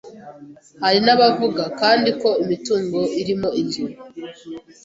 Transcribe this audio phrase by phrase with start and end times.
[0.83, 3.85] Hari n’abavuga kandi ko imitungo irimo inzu,